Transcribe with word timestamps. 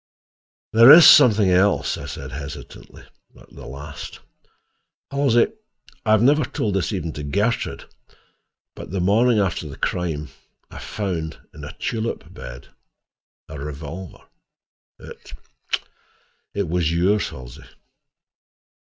"There 0.73 0.91
is 0.91 1.05
something 1.05 1.51
else," 1.51 1.95
I 1.95 2.07
said 2.07 2.31
hesitatingly, 2.31 3.03
at 3.39 3.51
the 3.53 3.67
last. 3.67 4.19
"Halsey, 5.11 5.49
I 6.03 6.09
have 6.13 6.23
never 6.23 6.43
told 6.43 6.73
this 6.73 6.91
even 6.91 7.13
to 7.13 7.21
Gertrude, 7.23 7.85
but 8.75 8.89
the 8.89 8.99
morning 8.99 9.37
after 9.37 9.69
the 9.69 9.77
crime, 9.77 10.29
I 10.71 10.79
found, 10.79 11.37
in 11.53 11.63
a 11.63 11.73
tulip 11.73 12.33
bed, 12.33 12.69
a 13.47 13.59
revolver. 13.59 14.23
It—it 14.99 16.67
was 16.67 16.91
yours, 16.91 17.29
Halsey." 17.29 17.65